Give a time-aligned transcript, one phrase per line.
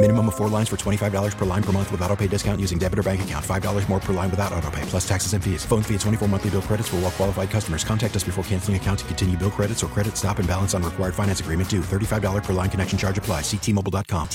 [0.00, 2.78] Minimum of four lines for $25 per line per month with auto pay discount using
[2.78, 3.44] debit or bank account.
[3.44, 5.64] $5 more per line without auto pay, plus taxes and fees.
[5.64, 7.82] Phone fee at 24 monthly bill credits for all well qualified customers.
[7.82, 10.84] Contact us before canceling account to continue bill credits or credit stop and balance on
[10.84, 11.80] required finance agreement due.
[11.80, 13.40] $35 per line connection charge apply.
[13.40, 14.28] Ctmobile.com.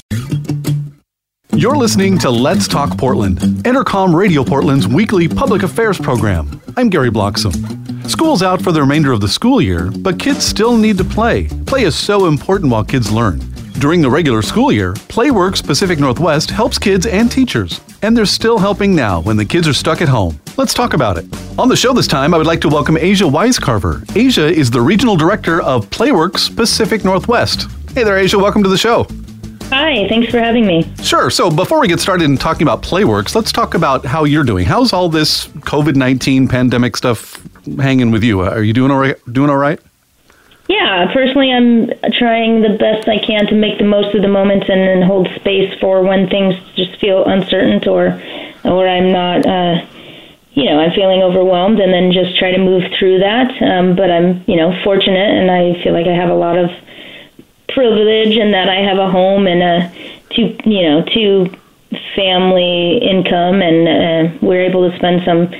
[1.53, 6.61] You're listening to Let's Talk Portland, Entercom Radio Portland's weekly public affairs program.
[6.75, 8.09] I'm Gary Bloxam.
[8.09, 11.47] School's out for the remainder of the school year, but kids still need to play.
[11.65, 13.52] Play is so important while kids learn.
[13.79, 18.57] During the regular school year, Playworks Pacific Northwest helps kids and teachers, and they're still
[18.57, 20.39] helping now when the kids are stuck at home.
[20.57, 21.25] Let's talk about it.
[21.57, 24.15] On the show this time, I would like to welcome Asia Wisecarver.
[24.15, 27.67] Asia is the Regional Director of Playworks Pacific Northwest.
[27.93, 29.07] Hey there, Asia, welcome to the show.
[29.69, 30.89] Hi, thanks for having me.
[31.01, 31.31] Sure.
[31.31, 34.65] So before we get started in talking about Playworks, let's talk about how you're doing.
[34.65, 37.41] How's all this COVID 19 pandemic stuff
[37.79, 38.41] hanging with you?
[38.41, 39.17] Uh, are you doing all right?
[39.33, 39.79] Doing all right?
[40.69, 44.69] Yeah, personally, I'm trying the best I can to make the most of the moments
[44.69, 48.21] and then hold space for when things just feel uncertain or,
[48.63, 49.85] or I'm not, uh,
[50.53, 53.61] you know, I'm feeling overwhelmed, and then just try to move through that.
[53.61, 56.69] Um, but I'm, you know, fortunate, and I feel like I have a lot of
[57.67, 59.91] privilege, and that I have a home and a
[60.29, 61.51] two, you know, two
[62.15, 65.51] family income, and uh, we're able to spend some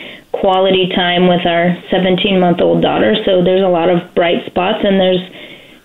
[0.43, 3.15] quality time with our 17 month old daughter.
[3.23, 5.23] So there's a lot of bright spots and there's,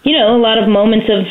[0.03, 1.23] you know, a lot of moments of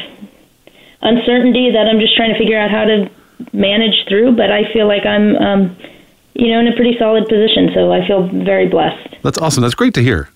[1.01, 3.11] uncertainty that I'm just trying to figure out how to
[3.51, 4.37] manage through.
[4.37, 5.75] But I feel like I'm, um,
[6.35, 7.71] you know, in a pretty solid position.
[7.73, 9.17] So I feel very blessed.
[9.23, 9.61] That's awesome.
[9.61, 10.29] That's great to hear.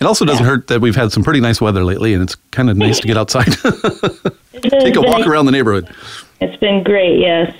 [0.00, 0.52] It also doesn't yeah.
[0.52, 3.06] hurt that we've had some pretty nice weather lately, and it's kind of nice to
[3.06, 3.52] get outside.
[4.62, 5.94] Take a walk around the neighborhood.
[6.40, 7.54] It's been great, yes.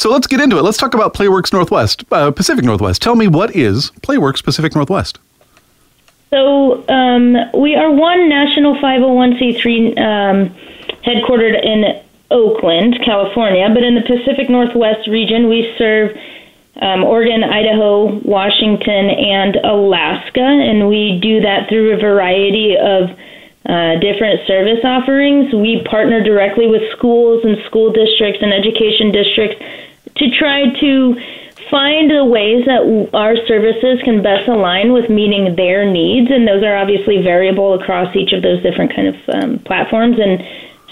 [0.00, 0.62] So let's get into it.
[0.62, 3.02] Let's talk about Playworks Northwest, uh, Pacific Northwest.
[3.02, 5.18] Tell me what is Playworks Pacific Northwest?
[6.30, 10.56] So um, we are one national 501c3 um,
[11.04, 16.16] headquartered in Oakland, California, but in the Pacific Northwest region, we serve
[16.80, 23.10] um, Oregon, Idaho, Washington, and Alaska, and we do that through a variety of
[23.66, 25.52] uh, different service offerings.
[25.52, 29.62] We partner directly with schools and school districts and education districts
[30.16, 31.20] to try to
[31.70, 32.82] find the ways that
[33.14, 38.14] our services can best align with meeting their needs, and those are obviously variable across
[38.16, 40.18] each of those different kind of um, platforms.
[40.18, 40.42] And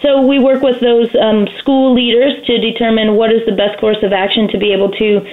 [0.03, 4.03] so we work with those um, school leaders to determine what is the best course
[4.03, 5.27] of action to be able to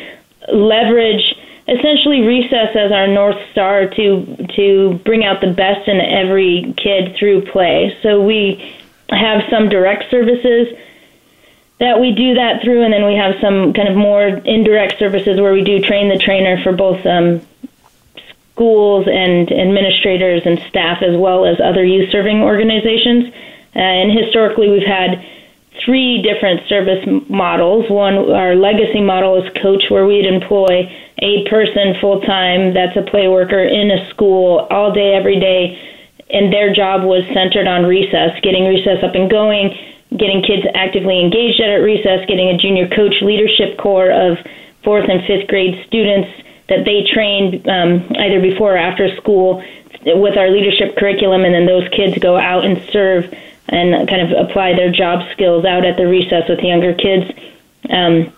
[0.52, 1.36] leverage
[1.68, 7.16] essentially recess as our north star to to bring out the best in every kid
[7.18, 7.96] through play.
[8.04, 8.76] So we
[9.10, 10.68] have some direct services
[11.80, 15.40] that we do that through, and then we have some kind of more indirect services
[15.40, 17.42] where we do train the trainer for both um,
[18.54, 23.34] schools and administrators and staff, as well as other youth serving organizations.
[23.76, 25.26] Uh, and historically, we've had
[25.84, 27.90] three different service models.
[27.90, 33.02] One, our legacy model is coach, where we'd employ a person full time that's a
[33.02, 35.78] play worker in a school all day, every day,
[36.30, 39.78] and their job was centered on recess, getting recess up and going
[40.18, 44.38] getting kids actively engaged at recess, getting a junior coach leadership corps of
[44.84, 46.30] fourth and fifth grade students
[46.70, 49.64] that they train um, either before or after school
[50.06, 53.34] with our leadership curriculum, and then those kids go out and serve
[53.68, 57.32] and kind of apply their job skills out at the recess with younger kids.
[57.90, 58.32] Um,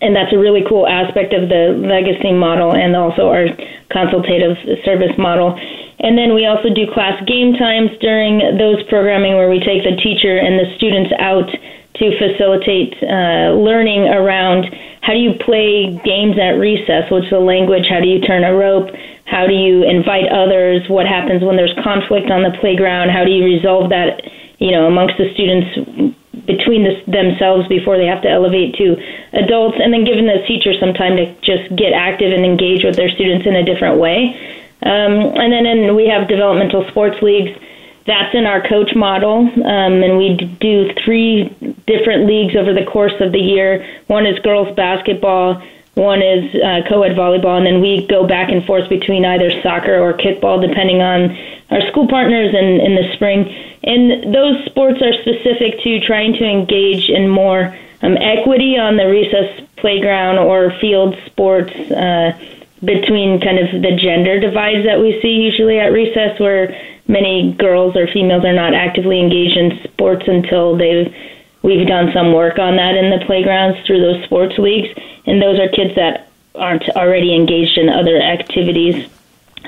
[0.00, 3.48] and that's a really cool aspect of the legacy model and also our
[3.88, 5.58] consultative service model.
[5.98, 9.96] And then we also do class game times during those programming where we take the
[9.96, 11.48] teacher and the students out
[11.96, 14.68] to facilitate uh, learning around
[15.00, 18.52] how do you play games at recess, what's the language, how do you turn a
[18.52, 18.90] rope,
[19.24, 23.30] how do you invite others, what happens when there's conflict on the playground, how do
[23.30, 24.20] you resolve that,
[24.58, 26.12] you know, amongst the students
[26.44, 28.96] between the, themselves before they have to elevate to
[29.32, 32.96] adults, and then giving the teacher some time to just get active and engage with
[32.96, 34.36] their students in a different way.
[34.86, 37.58] Um, and then in, we have developmental sports leagues.
[38.06, 41.48] That's in our coach model, um, and we do three
[41.86, 43.84] different leagues over the course of the year.
[44.06, 45.60] One is girls basketball,
[45.94, 49.98] one is uh, co-ed volleyball, and then we go back and forth between either soccer
[49.98, 51.36] or kickball, depending on
[51.70, 53.48] our school partners in, in the spring.
[53.82, 59.08] And those sports are specific to trying to engage in more um, equity on the
[59.08, 62.38] recess playground or field sports uh,
[62.86, 66.74] between kind of the gender divides that we see usually at recess, where
[67.08, 71.14] many girls or females are not actively engaged in sports until they've
[71.62, 74.88] we've done some work on that in the playgrounds through those sports leagues,
[75.26, 79.10] and those are kids that aren't already engaged in other activities.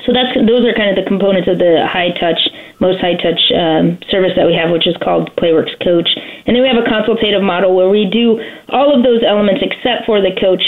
[0.05, 2.39] So that's those are kind of the components of the high touch,
[2.79, 6.09] most high touch um, service that we have, which is called PlayWorks Coach.
[6.45, 8.39] And then we have a consultative model where we do
[8.69, 10.63] all of those elements except for the coach.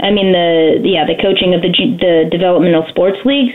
[0.00, 3.54] I mean the yeah the coaching of the the developmental sports leagues,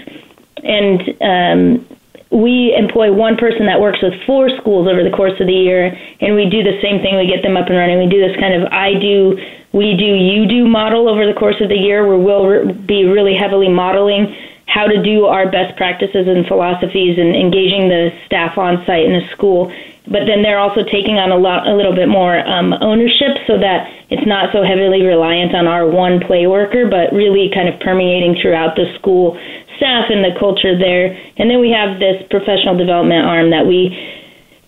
[0.63, 1.85] and um,
[2.33, 5.93] we employ one person that works with four schools over the course of the year,
[6.19, 7.15] and we do the same thing.
[7.15, 7.99] We get them up and running.
[7.99, 9.37] We do this kind of I do,
[9.71, 13.05] we do, you do model over the course of the year, where we'll re- be
[13.05, 14.35] really heavily modeling
[14.65, 19.13] how to do our best practices and philosophies and engaging the staff on site in
[19.13, 19.71] the school.
[20.05, 23.57] But then they're also taking on a lot, a little bit more um, ownership, so
[23.57, 27.79] that it's not so heavily reliant on our one play worker, but really kind of
[27.79, 29.39] permeating throughout the school
[29.77, 31.15] staff and the culture there.
[31.37, 33.95] And then we have this professional development arm that we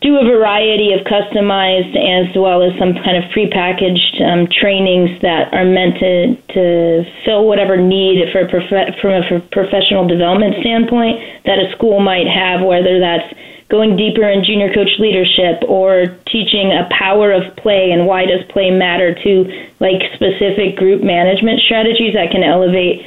[0.02, 5.52] do a variety of customized as well as some kind of prepackaged um, trainings that
[5.54, 11.58] are meant to, to fill whatever need for prof- from a professional development standpoint that
[11.58, 13.34] a school might have, whether that's
[13.70, 18.44] going deeper in junior coach leadership or teaching a power of play and why does
[18.50, 23.04] play matter to like specific group management strategies that can elevate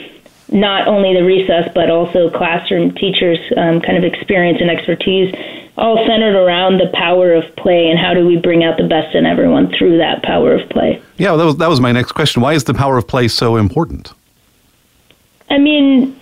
[0.51, 5.33] not only the recess but also classroom teachers um, kind of experience and expertise
[5.77, 9.15] all centered around the power of play and how do we bring out the best
[9.15, 11.01] in everyone through that power of play.
[11.19, 12.43] Yeah that was that was my next question.
[12.43, 14.13] Why is the power of play so important?
[15.51, 16.18] I mean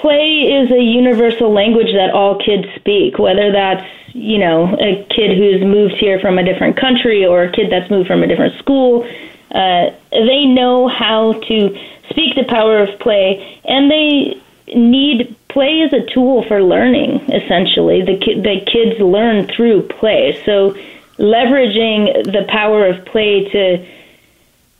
[0.00, 5.36] play is a universal language that all kids speak whether that's you know a kid
[5.36, 8.56] who's moved here from a different country or a kid that's moved from a different
[8.58, 9.06] school
[9.54, 11.78] uh, they know how to
[12.10, 14.40] speak the power of play, and they
[14.74, 17.20] need play as a tool for learning.
[17.30, 20.40] Essentially, the ki- the kids learn through play.
[20.44, 20.76] So,
[21.18, 23.86] leveraging the power of play to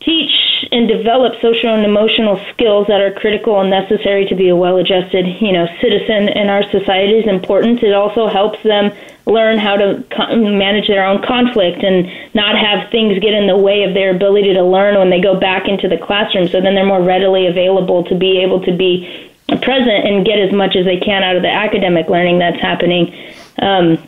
[0.04, 4.56] teach and develop social and emotional skills that are critical and necessary to be a
[4.56, 7.82] well-adjusted, you know, citizen in our society is important.
[7.82, 8.92] It also helps them
[9.26, 10.04] learn how to
[10.36, 14.52] manage their own conflict and not have things get in the way of their ability
[14.54, 16.48] to learn when they go back into the classroom.
[16.48, 19.30] So then they're more readily available to be able to be
[19.62, 23.14] present and get as much as they can out of the academic learning that's happening.
[23.58, 23.98] Um,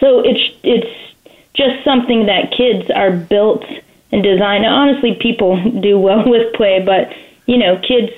[0.00, 1.14] so it's it's
[1.54, 3.64] just something that kids are built
[4.12, 4.64] and design.
[4.64, 7.12] Honestly, people do well with play, but
[7.46, 8.12] you know, kids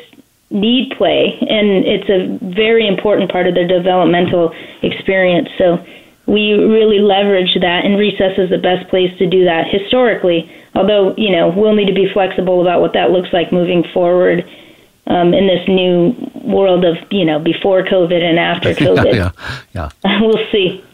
[0.50, 4.52] need play, and it's a very important part of their developmental
[4.82, 5.48] experience.
[5.56, 5.84] So
[6.26, 10.50] we really leverage that, and recess is the best place to do that historically.
[10.74, 14.48] Although, you know, we'll need to be flexible about what that looks like moving forward
[15.06, 16.14] um, in this new
[16.44, 19.14] world of, you know, before COVID and after COVID.
[19.14, 19.32] yeah,
[19.74, 19.90] yeah.
[20.04, 20.20] yeah.
[20.20, 20.84] we'll see.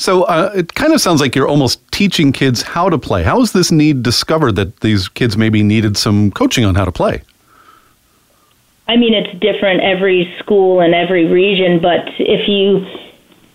[0.00, 3.22] So uh, it kind of sounds like you're almost teaching kids how to play.
[3.22, 6.90] How was this need discovered that these kids maybe needed some coaching on how to
[6.90, 7.22] play?
[8.88, 12.86] I mean, it's different every school and every region, but if you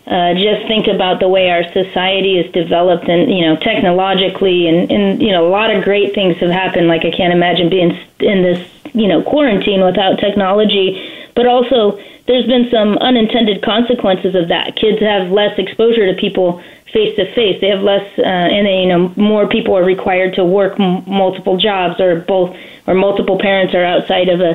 [0.06, 4.88] uh, just think about the way our society is developed and you know technologically and,
[4.92, 7.90] and you know a lot of great things have happened like i can't imagine being
[8.20, 14.48] in this you know quarantine without technology but also there's been some unintended consequences of
[14.48, 14.76] that.
[14.76, 18.82] Kids have less exposure to people face to face they have less uh, and they,
[18.82, 22.56] you know more people are required to work m- multiple jobs or both
[22.86, 24.52] or multiple parents are outside of a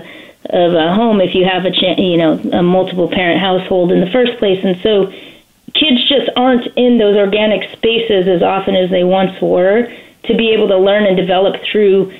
[0.49, 4.09] of a home if you have a you know a multiple parent household in the
[4.09, 4.63] first place.
[4.63, 5.11] And so
[5.73, 9.91] kids just aren't in those organic spaces as often as they once were
[10.23, 12.13] to be able to learn and develop through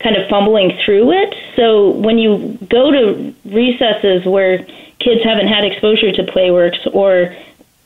[0.00, 1.34] kind of fumbling through it.
[1.56, 4.66] So when you go to recesses where
[5.00, 7.34] kids haven't had exposure to Playworks or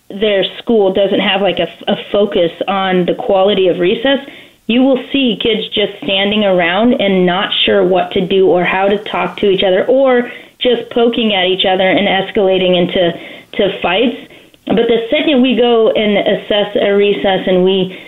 [0.09, 4.29] their school doesn't have like a, a focus on the quality of recess,
[4.67, 8.89] you will see kids just standing around and not sure what to do or how
[8.89, 13.13] to talk to each other or just poking at each other and escalating into
[13.53, 14.31] to fights.
[14.67, 18.01] But the second we go and assess a recess and we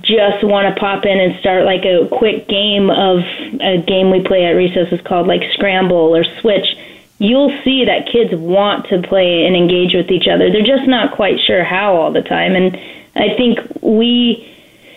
[0.00, 3.20] just want to pop in and start like a quick game of
[3.60, 6.76] a game we play at recess is called like scramble or switch
[7.18, 10.50] you'll see that kids want to play and engage with each other.
[10.50, 12.54] They're just not quite sure how all the time.
[12.54, 12.76] And
[13.16, 14.54] I think we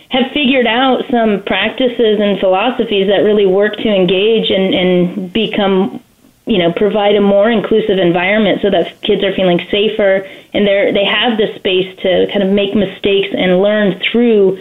[0.09, 6.01] have figured out some practices and philosophies that really work to engage and, and become
[6.45, 10.91] you know provide a more inclusive environment so that kids are feeling safer and they're
[10.91, 14.59] they have the space to kind of make mistakes and learn through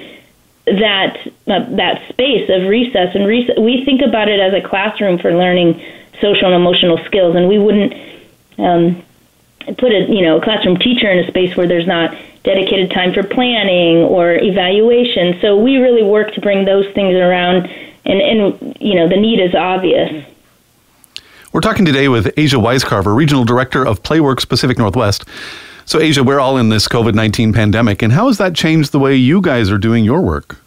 [0.66, 1.16] that
[1.48, 5.82] uh, that space of recess and we think about it as a classroom for learning
[6.20, 7.92] social and emotional skills and we wouldn't
[8.58, 9.02] um,
[9.78, 13.12] put a you know a classroom teacher in a space where there's not dedicated time
[13.12, 17.66] for planning or evaluation so we really work to bring those things around
[18.04, 20.24] and and you know the need is obvious
[21.52, 25.24] we're talking today with Asia Wisecarver, Regional Director of Playworks Pacific Northwest.
[25.84, 29.00] So, Asia, we're all in this COVID 19 pandemic, and how has that changed the
[29.00, 30.58] way you guys are doing your work?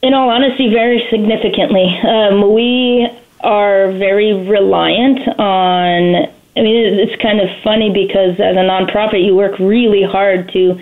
[0.00, 1.84] In all honesty, very significantly.
[2.00, 3.10] Um, we
[3.42, 6.28] are very reliant on.
[6.54, 10.80] I mean, it's kind of funny because as a nonprofit, you work really hard to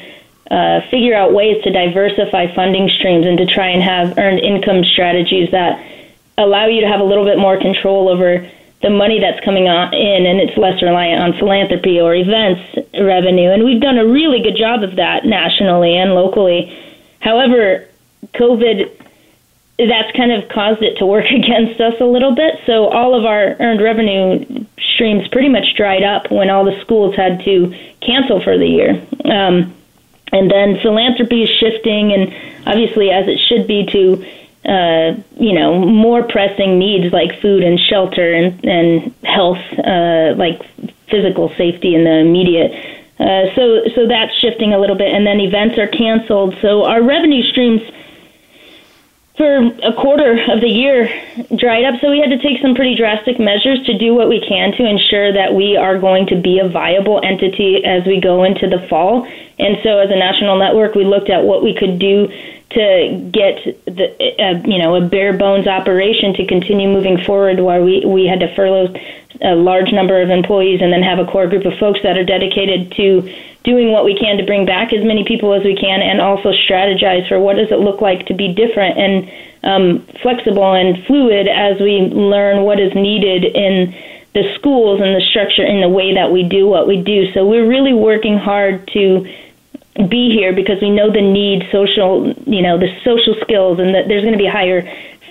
[0.51, 4.85] uh, figure out ways to diversify funding streams and to try and have earned income
[4.85, 5.81] strategies that
[6.37, 8.49] allow you to have a little bit more control over
[8.83, 12.61] the money that's coming on in and it's less reliant on philanthropy or events
[12.99, 16.75] revenue and we've done a really good job of that nationally and locally
[17.21, 17.87] however
[18.33, 18.91] covid
[19.89, 23.25] that's kind of caused it to work against us a little bit so all of
[23.25, 28.41] our earned revenue streams pretty much dried up when all the schools had to cancel
[28.43, 28.91] for the year
[29.25, 29.75] um,
[30.33, 32.35] and then philanthropy is shifting and
[32.67, 34.25] obviously as it should be to
[34.65, 40.63] uh, you know, more pressing needs like food and shelter and, and health, uh, like
[41.09, 42.73] physical safety in the immediate.
[43.19, 46.55] Uh, so, so that's shifting a little bit, and then events are canceled.
[46.61, 47.81] So our revenue streams
[49.41, 51.09] for a quarter of the year
[51.57, 51.99] dried up.
[52.03, 54.85] So we had to take some pretty drastic measures to do what we can to
[54.85, 58.87] ensure that we are going to be a viable entity as we go into the
[58.89, 59.27] fall.
[59.59, 62.29] And so, as a national network, we looked at what we could do
[62.71, 67.83] to get the uh, you know a bare bones operation to continue moving forward while
[67.83, 68.95] we we had to furlough
[69.43, 72.25] a large number of employees and then have a core group of folks that are
[72.25, 73.23] dedicated to
[73.65, 76.53] doing what we can to bring back as many people as we can and also
[76.53, 79.33] strategize for what does it look like to be different and
[79.63, 83.95] um, flexible and fluid as we learn what is needed in
[84.33, 87.33] the schools and the structure in the way that we do what we do.
[87.33, 89.29] So we're really working hard to
[90.09, 94.07] be here because we know the need social you know the social skills and that
[94.09, 94.83] there's going to be higher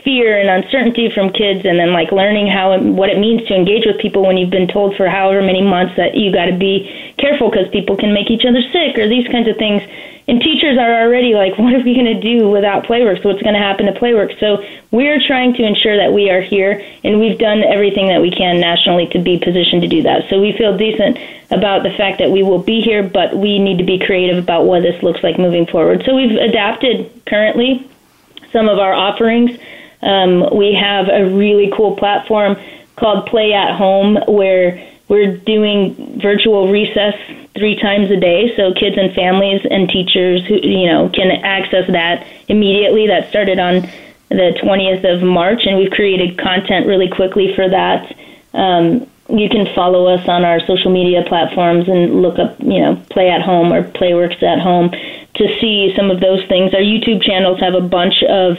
[0.10, 3.54] fear and uncertainty from kids and then like learning how it, what it means to
[3.54, 6.58] engage with people when you've been told for however many months that you got to
[6.58, 9.84] be careful because people can make each other sick or these kinds of things
[10.30, 13.26] and teachers are already like, what are we going to do without Playworks?
[13.26, 14.40] What's going to happen to Playworks?
[14.40, 18.30] So we're trying to ensure that we are here, and we've done everything that we
[18.30, 20.30] can nationally to be positioned to do that.
[20.30, 21.18] So we feel decent
[21.50, 24.66] about the fact that we will be here, but we need to be creative about
[24.66, 26.04] what this looks like moving forward.
[26.06, 27.90] So we've adapted currently
[28.52, 29.60] some of our offerings.
[30.02, 32.58] Um, we have a really cool platform
[32.96, 37.16] called Play at Home where we're doing virtual recess
[37.56, 41.90] three times a day, so kids and families and teachers who you know can access
[41.92, 43.08] that immediately.
[43.08, 43.90] That started on
[44.30, 48.16] the 20th of March, and we've created content really quickly for that.
[48.54, 52.96] Um, you can follow us on our social media platforms and look up, you know,
[53.10, 56.74] Play at Home or Playworks at Home to see some of those things.
[56.74, 58.58] Our YouTube channels have a bunch of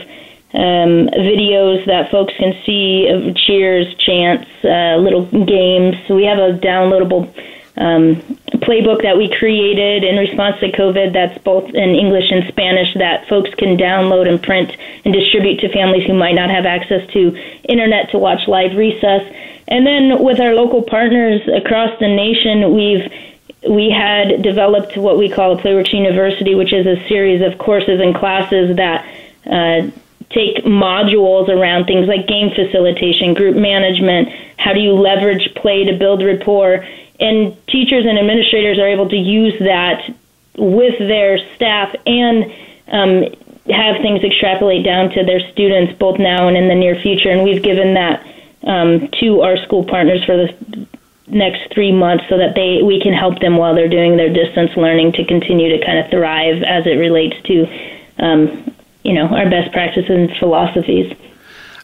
[0.52, 5.96] um, videos that folks can see of cheers, chants, uh, little games.
[6.08, 7.32] We have a downloadable
[7.76, 8.16] um,
[8.60, 13.28] playbook that we created in response to COVID that's both in English and Spanish that
[13.28, 17.36] folks can download and print and distribute to families who might not have access to
[17.68, 19.22] internet to watch live recess.
[19.68, 23.10] And then with our local partners across the nation, we've
[23.68, 28.00] we had developed what we call a Playworks University, which is a series of courses
[28.00, 29.06] and classes that
[29.46, 29.90] uh,
[30.30, 35.96] take modules around things like game facilitation, group management, how do you leverage play to
[35.96, 36.86] build rapport,
[37.18, 40.14] and teachers and administrators are able to use that
[40.56, 42.44] with their staff and
[42.88, 43.24] um,
[43.70, 47.30] have things extrapolate down to their students both now and in the near future.
[47.30, 48.26] And we've given that
[48.64, 50.86] um, to our school partners for the
[51.26, 54.76] next three months so that they we can help them while they're doing their distance
[54.76, 57.66] learning to continue to kind of thrive as it relates to
[58.18, 61.12] um, you know, our best practices and philosophies.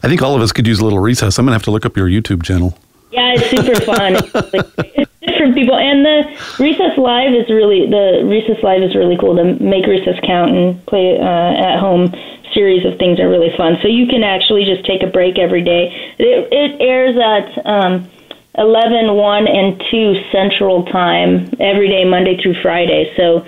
[0.03, 1.37] I think all of us could use a little recess.
[1.37, 2.77] I'm going to have to look up your YouTube channel.
[3.11, 4.15] Yeah, it's super fun.
[4.15, 6.23] it's different people, and the
[6.59, 9.35] Recess Live is really the Recess Live is really cool.
[9.35, 12.13] The Make Recess Count and play uh, at home
[12.53, 13.77] series of things are really fun.
[13.81, 15.93] So you can actually just take a break every day.
[16.17, 18.09] It, it airs at um,
[18.55, 23.13] 11, 1, and 2 Central Time every day, Monday through Friday.
[23.15, 23.45] So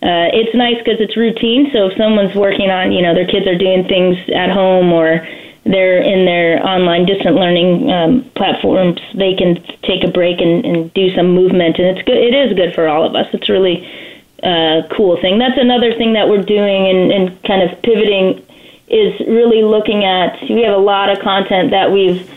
[0.00, 1.70] uh, it's nice because it's routine.
[1.72, 5.26] So if someone's working on, you know, their kids are doing things at home or
[5.64, 10.94] they're in their online distant learning um, platforms, they can take a break and, and
[10.94, 12.16] do some movement, and it's good.
[12.16, 13.26] It is good for all of us.
[13.34, 13.84] It's really
[14.42, 15.38] a uh, cool thing.
[15.38, 18.46] That's another thing that we're doing and, and kind of pivoting
[18.86, 20.40] is really looking at.
[20.48, 22.30] We have a lot of content that we've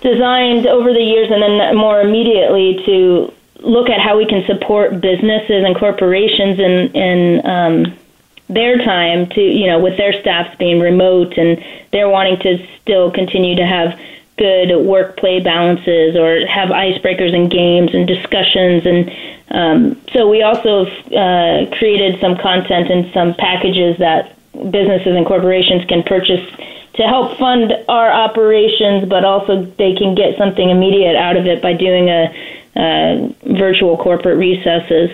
[0.00, 5.00] designed over the years, and then more immediately to look at how we can support
[5.00, 7.94] businesses and corporations in in um,
[8.48, 13.10] their time to you know with their staffs being remote and they're wanting to still
[13.10, 13.98] continue to have
[14.38, 19.10] good work play balances or have icebreakers and games and discussions and
[19.48, 25.24] um, so we also have uh, created some content and some packages that businesses and
[25.24, 26.44] corporations can purchase
[26.94, 31.60] to help fund our operations, but also they can get something immediate out of it
[31.60, 32.34] by doing a,
[32.76, 35.10] uh, virtual corporate recesses.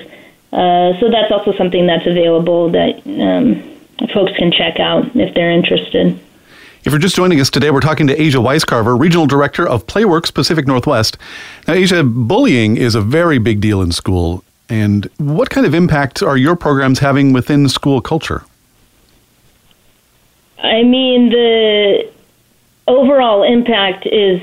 [0.52, 5.50] Uh, so that's also something that's available that um, folks can check out if they're
[5.50, 6.18] interested.
[6.84, 10.34] If you're just joining us today, we're talking to Asia Wisecarver, Regional Director of Playworks
[10.34, 11.16] Pacific Northwest.
[11.68, 14.42] Now, Asia, bullying is a very big deal in school.
[14.68, 18.42] And what kind of impact are your programs having within school culture?
[20.58, 22.10] I mean, the
[22.88, 24.40] overall impact is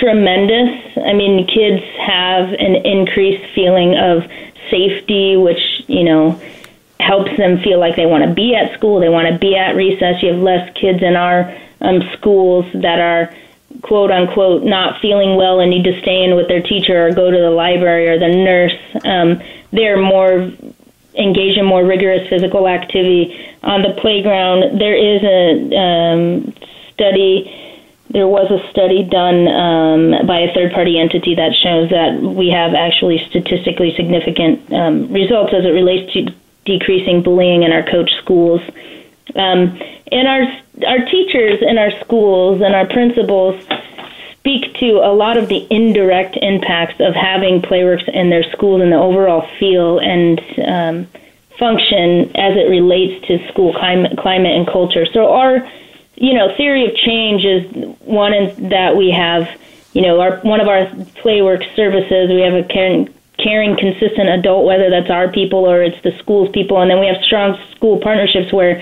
[0.00, 0.96] tremendous.
[0.96, 4.24] I mean, kids have an increased feeling of
[4.70, 6.40] safety, which, you know,
[7.00, 9.74] helps them feel like they want to be at school, they want to be at
[9.74, 10.22] recess.
[10.22, 13.34] You have less kids in our um, schools that are
[13.82, 17.30] quote unquote not feeling well and need to stay in with their teacher or go
[17.30, 18.78] to the library or the nurse.
[19.04, 20.52] Um, they're more
[21.14, 24.80] engaged in more rigorous physical activity on the playground.
[24.80, 26.54] There is a um,
[26.92, 27.71] study
[28.12, 32.50] there was a study done um, by a third party entity that shows that we
[32.50, 36.32] have actually statistically significant um, results as it relates to
[36.66, 38.60] decreasing bullying in our coach schools.
[39.34, 39.80] Um,
[40.12, 40.42] and our,
[40.86, 43.64] our teachers in our schools and our principals
[44.32, 48.92] speak to a lot of the indirect impacts of having Playworks in their schools and
[48.92, 51.06] the overall feel and um,
[51.58, 55.06] function as it relates to school climate, climate and culture.
[55.06, 55.66] So our
[56.16, 59.48] you know, theory of change is one in, that we have,
[59.92, 62.28] you know, our one of our playwork services.
[62.28, 66.50] We have a caring, caring, consistent adult, whether that's our people or it's the school's
[66.50, 68.80] people, and then we have strong school partnerships where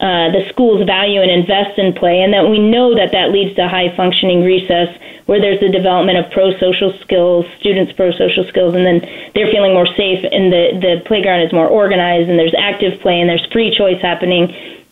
[0.00, 3.54] uh, the schools value and invest in play, and that we know that that leads
[3.56, 4.88] to high functioning recess,
[5.26, 9.00] where there's the development of pro social skills, students' pro social skills, and then
[9.34, 13.20] they're feeling more safe, and the the playground is more organized, and there's active play,
[13.20, 14.48] and there's free choice happening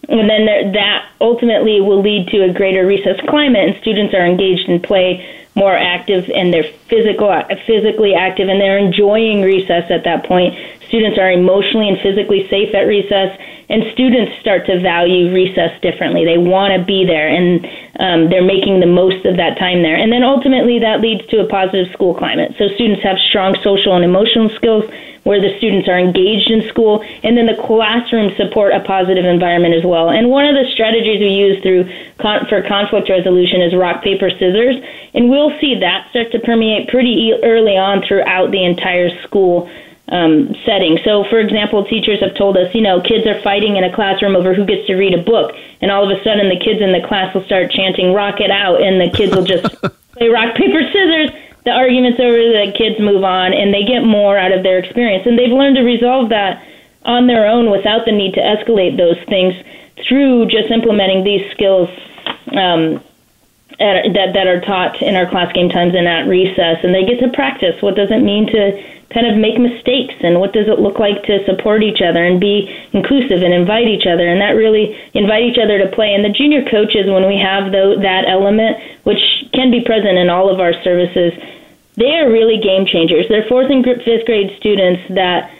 [0.09, 4.25] and then there, that ultimately will lead to a greater recess climate, and students are
[4.25, 7.31] engaged in play, more active, and they're physical,
[7.67, 10.55] physically active, and they're enjoying recess at that point.
[10.89, 16.25] Students are emotionally and physically safe at recess, and students start to value recess differently.
[16.25, 17.65] They want to be there, and
[18.01, 19.97] um, they're making the most of that time there.
[19.97, 22.55] And then ultimately, that leads to a positive school climate.
[22.59, 24.85] So students have strong social and emotional skills
[25.25, 29.75] where the students are engaged in school, and then the classroom support a positive environment
[29.75, 30.09] as well.
[30.09, 31.85] And one of the strategies we use through
[32.17, 34.77] con- for conflict resolution is rock paper scissors,
[35.13, 39.69] and we'll see that start to permeate pretty early on throughout the entire school.
[40.11, 40.99] Um, setting.
[41.05, 44.37] So, for example, teachers have told us, you know, kids are fighting in a classroom
[44.37, 46.93] over who gets to read a book, and all of a sudden the kids in
[46.93, 49.69] the class will start chanting "Rock it out," and the kids will just
[50.17, 51.31] play rock paper scissors,
[51.69, 55.27] the arguments over the kids move on and they get more out of their experience.
[55.27, 56.65] And they've learned to resolve that
[57.05, 59.55] on their own without the need to escalate those things
[60.09, 61.91] through just implementing these skills
[62.53, 63.03] um,
[63.81, 66.79] at, that that are taught in our class game times and at recess.
[66.83, 67.81] And they get to practice.
[67.83, 71.23] What does it mean to kind of make mistakes and what does it look like
[71.25, 75.45] to support each other and be inclusive and invite each other and that really invite
[75.45, 79.71] each other to play and the junior coaches when we have that element which can
[79.71, 81.33] be present in all of our services
[81.99, 83.27] they are really game changers.
[83.29, 85.51] They're fourth and fifth grade students that,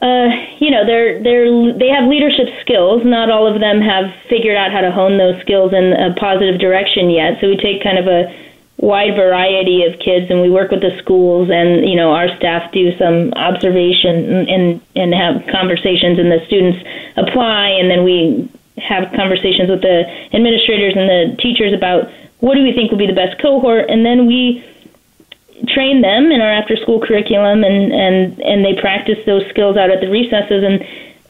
[0.00, 3.04] uh, you know, they're they're they have leadership skills.
[3.04, 6.58] Not all of them have figured out how to hone those skills in a positive
[6.58, 7.38] direction yet.
[7.42, 8.34] So we take kind of a
[8.82, 12.70] wide variety of kids and we work with the schools and you know our staff
[12.72, 16.82] do some observation and and have conversations and the students
[17.16, 20.02] apply and then we have conversations with the
[20.34, 24.04] administrators and the teachers about what do we think will be the best cohort and
[24.04, 24.64] then we
[25.68, 29.92] train them in our after school curriculum and and and they practice those skills out
[29.92, 30.84] at the recesses and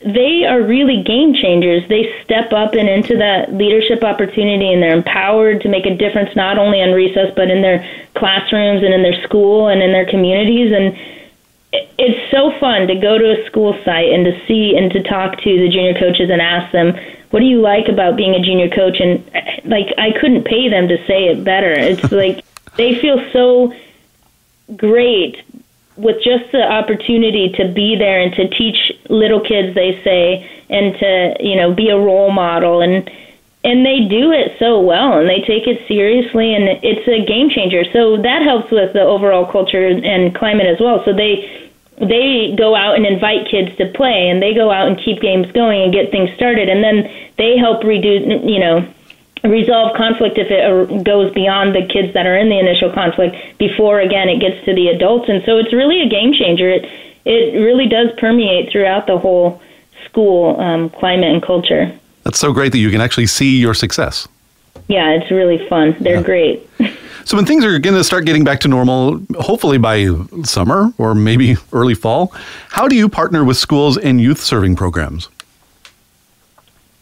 [0.04, 1.86] they are really game changers.
[1.88, 6.34] They step up and into that leadership opportunity, and they're empowered to make a difference
[6.34, 10.06] not only on recess but in their classrooms and in their school and in their
[10.06, 10.72] communities.
[10.72, 10.96] And
[11.98, 15.38] it's so fun to go to a school site and to see and to talk
[15.38, 16.98] to the junior coaches and ask them,
[17.30, 19.22] "What do you like about being a junior coach?" And
[19.64, 21.70] like, I couldn't pay them to say it better.
[21.70, 22.44] It's like
[22.76, 23.72] they feel so
[24.76, 25.42] great
[25.96, 30.94] with just the opportunity to be there and to teach little kids they say and
[30.98, 32.80] to you know be a role model.
[32.80, 33.10] And
[33.64, 37.48] and they do it so well and they take it seriously and it's a game
[37.50, 37.84] changer.
[37.92, 41.04] So that helps with the overall culture and climate as well.
[41.04, 44.98] So they they go out and invite kids to play and they go out and
[44.98, 46.68] keep games going and get things started.
[46.68, 48.86] And then they help reduce you know
[49.48, 54.00] resolve conflict if it goes beyond the kids that are in the initial conflict before
[54.00, 55.28] again it gets to the adults.
[55.28, 56.68] And so it's really a game changer.
[56.68, 56.88] It
[57.24, 59.60] it really does permeate throughout the whole
[60.04, 61.96] school um, climate and culture.
[62.24, 64.28] That's so great that you can actually see your success.
[64.88, 65.96] Yeah it's really fun.
[66.00, 66.22] They're yeah.
[66.22, 66.70] great.
[67.24, 70.08] So when things are going to start getting back to normal hopefully by
[70.42, 72.32] summer or maybe early fall
[72.68, 75.28] how do you partner with schools and youth serving programs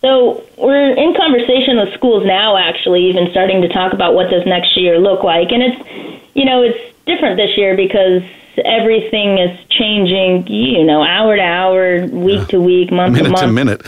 [0.01, 4.47] so we're in conversation with schools now, actually, even starting to talk about what does
[4.47, 8.23] next year look like, and it's you know it's different this year because
[8.65, 12.47] everything is changing, you know, hour to hour, week yeah.
[12.47, 13.53] to week, month minute to month.
[13.53, 13.83] minute.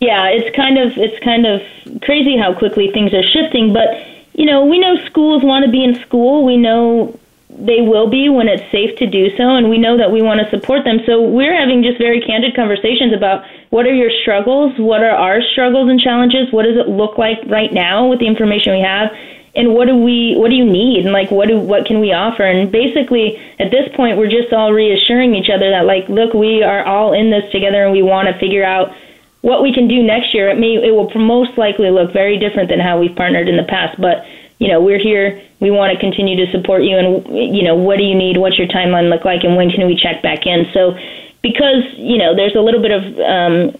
[0.00, 1.62] Yeah, it's kind of it's kind of
[2.02, 5.84] crazy how quickly things are shifting, but you know, we know schools want to be
[5.84, 6.44] in school.
[6.44, 7.18] We know
[7.58, 10.40] they will be when it's safe to do so, and we know that we want
[10.40, 11.00] to support them.
[11.06, 15.42] So we're having just very candid conversations about what are your struggles, what are our
[15.42, 19.14] struggles and challenges, what does it look like right now with the information we have,
[19.54, 22.12] and what do we what do you need, and like what do what can we
[22.12, 22.42] offer?
[22.42, 26.62] And basically, at this point, we're just all reassuring each other that like, look, we
[26.62, 28.94] are all in this together, and we want to figure out
[29.42, 30.48] what we can do next year.
[30.48, 33.64] It may it will most likely look very different than how we've partnered in the
[33.64, 34.24] past, but
[34.58, 35.42] you know, we're here.
[35.62, 36.98] We want to continue to support you.
[36.98, 38.36] And, you know, what do you need?
[38.36, 39.44] What's your timeline look like?
[39.44, 40.66] And when can we check back in?
[40.74, 40.98] So,
[41.40, 43.78] because, you know, there's a little bit of um,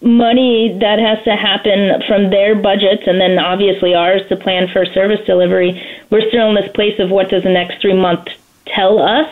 [0.00, 4.86] money that has to happen from their budgets and then obviously ours to plan for
[4.86, 8.32] service delivery, we're still in this place of what does the next three months
[8.64, 9.28] tell us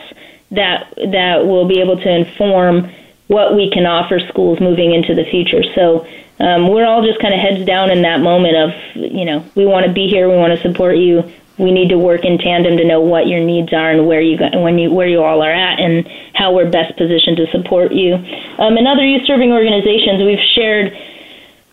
[0.51, 2.93] that that will be able to inform
[3.29, 5.63] what we can offer schools moving into the future.
[5.75, 6.07] So
[6.41, 9.65] um, we're all just kind of heads down in that moment of, you know, we
[9.67, 11.33] want to be here, we want to support you.
[11.59, 14.37] We need to work in tandem to know what your needs are and where you
[14.39, 17.93] got, when you where you all are at and how we're best positioned to support
[17.93, 18.15] you.
[18.15, 20.93] Um, and other youth serving organizations, we've shared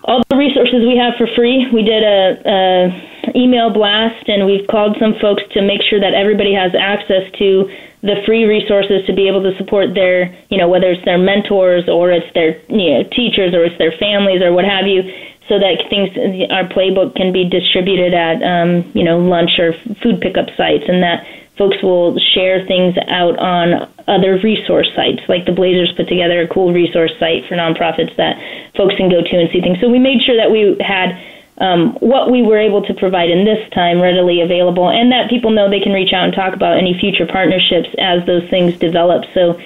[0.06, 1.68] all the resources we have for free.
[1.72, 6.14] We did a, a email blast and we've called some folks to make sure that
[6.14, 7.72] everybody has access to
[8.04, 11.88] the free resources to be able to support their, you know, whether it's their mentors
[11.88, 15.04] or it's their, you know, teachers or it's their families or what have you,
[15.50, 16.10] so that things,
[16.50, 21.04] our playbook can be distributed at, um, you know, lunch or food pickup sites, and
[21.04, 21.28] that
[21.58, 25.22] folks will share things out on other resource sites.
[25.28, 28.42] Like the Blazers put together a cool resource site for nonprofits that
[28.76, 29.80] folks can go to and see things.
[29.80, 31.22] So we made sure that we had
[31.60, 35.52] um, what we were able to provide in this time readily available, and that people
[35.52, 39.26] know they can reach out and talk about any future partnerships as those things develop.
[39.34, 39.62] So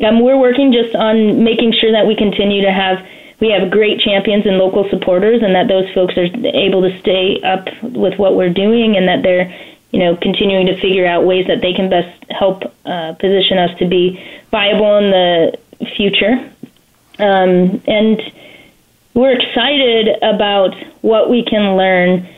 [0.00, 3.06] um, we're working just on making sure that we continue to have
[3.40, 7.40] we have great champions and local supporters, and that those folks are able to stay
[7.42, 9.52] up with what we're doing, and that they're
[9.92, 13.76] you know continuing to figure out ways that they can best help uh, position us
[13.78, 15.58] to be viable in the
[15.96, 16.52] future.
[17.18, 18.20] Um, and
[19.14, 22.28] we're excited about what we can learn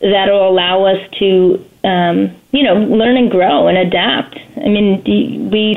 [0.00, 4.38] that'll allow us to, um, you know, learn and grow and adapt.
[4.56, 5.74] I mean, we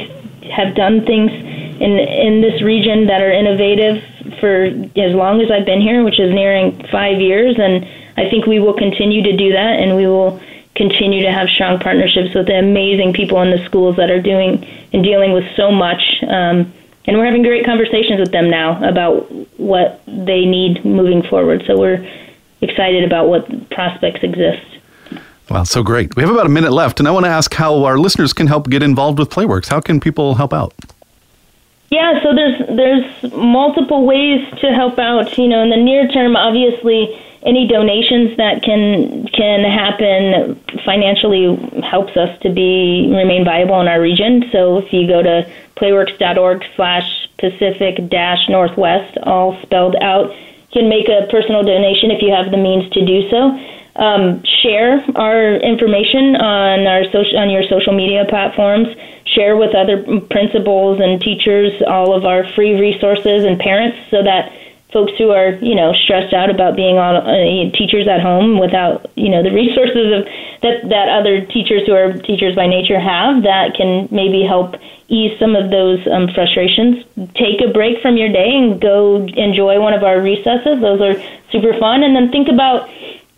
[0.52, 4.04] have done things in in this region that are innovative
[4.40, 7.86] for as long as I've been here, which is nearing five years, and
[8.18, 10.40] I think we will continue to do that, and we will
[10.76, 14.66] continue to have strong partnerships with the amazing people in the schools that are doing
[14.94, 16.02] and dealing with so much.
[16.24, 16.74] Um,
[17.06, 21.64] and we're having great conversations with them now about what they need moving forward.
[21.66, 22.08] So we're
[22.62, 24.66] excited about what prospects exist.
[25.50, 26.16] Wow, so great.
[26.16, 28.48] We have about a minute left, and I want to ask how our listeners can
[28.48, 29.68] help get involved with Playworks.
[29.68, 30.74] How can people help out?
[31.92, 35.38] Yeah, so there's there's multiple ways to help out.
[35.38, 42.16] You know, in the near term, obviously, any donations that can can happen financially helps
[42.16, 44.46] us to be remain viable in our region.
[44.54, 50.88] So if you go to playworks.org slash Pacific dash Northwest, all spelled out, you can
[50.88, 53.60] make a personal donation if you have the means to do so.
[53.96, 58.88] Um, share our information on our social on your social media platforms.
[59.26, 64.52] Share with other principals and teachers all of our free resources and parents, so that
[64.92, 69.10] folks who are you know stressed out about being on uh, teachers at home without
[69.16, 70.26] you know the resources of
[70.62, 74.76] that that other teachers who are teachers by nature have that can maybe help
[75.12, 77.04] ease some of those um, frustrations.
[77.36, 80.80] Take a break from your day and go enjoy one of our recesses.
[80.80, 82.02] Those are super fun.
[82.04, 82.90] And then think about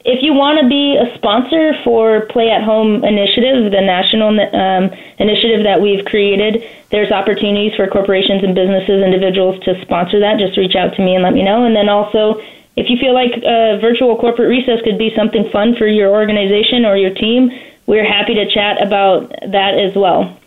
[0.06, 4.92] if you want to be a sponsor for Play at Home Initiative, the national um,
[5.18, 10.40] initiative that we've created, there's opportunities for corporations and businesses, individuals to sponsor that.
[10.40, 11.64] Just reach out to me and let me know.
[11.64, 12.42] And then also,
[12.76, 16.86] if you feel like a virtual corporate recess could be something fun for your organization
[16.86, 17.52] or your team,
[17.86, 20.38] we're happy to chat about that as well.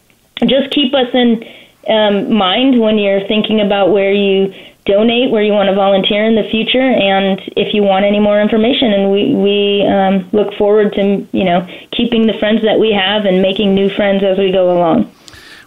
[0.45, 1.49] Just keep us in
[1.89, 4.53] um, mind when you're thinking about where you
[4.87, 8.41] donate, where you want to volunteer in the future, and if you want any more
[8.41, 8.93] information.
[8.93, 13.25] And we we um, look forward to you know keeping the friends that we have
[13.25, 15.13] and making new friends as we go along.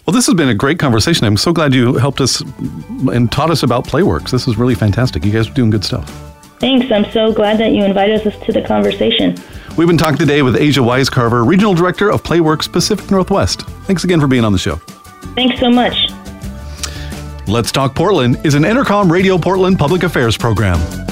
[0.05, 1.27] Well, this has been a great conversation.
[1.27, 2.41] I'm so glad you helped us
[3.11, 4.31] and taught us about Playworks.
[4.31, 5.23] This is really fantastic.
[5.23, 6.09] You guys are doing good stuff.
[6.59, 6.91] Thanks.
[6.91, 9.37] I'm so glad that you invited us to the conversation.
[9.77, 13.61] We've been talking today with Asia Wisecarver, Regional Director of Playworks Pacific Northwest.
[13.85, 14.75] Thanks again for being on the show.
[15.35, 16.08] Thanks so much.
[17.49, 21.08] Let's Talk Portland is an Entercom Radio Portland public affairs program.